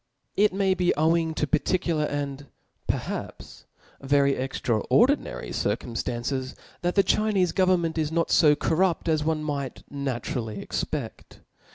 It 0.35 0.51
may 0.51 0.73
be 0.73 0.95
owing 0.95 1.35
to 1.35 1.45
particular, 1.45 2.05
and 2.05 2.47
perhaps 2.87 3.65
ver 4.01 4.23
y 4.25 4.31
extraordinary 4.31 5.51
circum 5.51 5.93
ftances; 5.93 6.55
that 6.81 6.95
the 6.95 7.03
Chinefe 7.03 7.53
government 7.53 7.99
is 7.99 8.11
not 8.11 8.31
fo 8.31 8.55
cor 8.55 8.77
rupt 8.77 9.07
as 9.07 9.23
one 9.23 9.43
might 9.43 9.83
naturally 9.91 10.57
expedt. 10.59 11.41